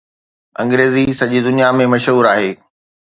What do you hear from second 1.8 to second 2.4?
۾ مشهور